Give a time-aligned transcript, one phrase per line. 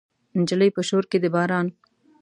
[0.39, 1.67] نجلۍ په شور کې د باران